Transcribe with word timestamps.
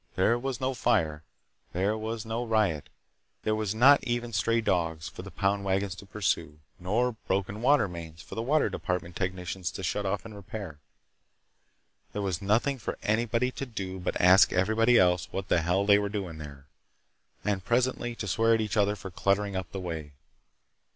There 0.15 0.39
was 0.39 0.59
no 0.59 0.73
fire. 0.73 1.21
There 1.73 1.95
was 1.95 2.25
no 2.25 2.43
riot. 2.43 2.89
There 3.43 3.53
were 3.55 3.67
not 3.75 4.03
even 4.03 4.33
stray 4.33 4.59
dogs 4.59 5.07
for 5.07 5.21
the 5.21 5.29
pound 5.29 5.63
wagons 5.63 5.93
to 5.97 6.07
pursue, 6.07 6.57
nor 6.79 7.11
broken 7.27 7.61
water 7.61 7.87
mains 7.87 8.23
for 8.23 8.33
the 8.33 8.41
water 8.41 8.67
department 8.67 9.15
technicians 9.15 9.69
to 9.73 9.83
shut 9.83 10.07
off 10.07 10.25
and 10.25 10.33
repair. 10.33 10.79
There 12.13 12.23
was 12.23 12.41
nothing 12.41 12.79
for 12.79 12.97
anybody 13.03 13.51
to 13.51 13.65
do 13.67 13.99
but 13.99 14.19
ask 14.19 14.51
everybody 14.51 14.97
else 14.97 15.27
what 15.31 15.49
the 15.49 15.61
hell 15.61 15.85
they 15.85 15.99
were 15.99 16.09
doing 16.09 16.39
there, 16.39 16.65
and 17.45 17.63
presently 17.63 18.15
to 18.15 18.27
swear 18.27 18.55
at 18.55 18.61
each 18.61 18.77
other 18.77 18.95
for 18.95 19.11
cluttering 19.11 19.55
up 19.55 19.71
the 19.71 19.79
way. 19.79 20.13